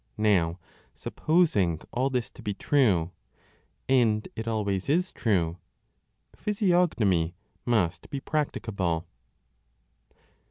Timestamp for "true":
2.55-3.11, 5.13-5.59